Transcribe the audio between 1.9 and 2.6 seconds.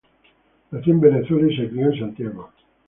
en Santiago.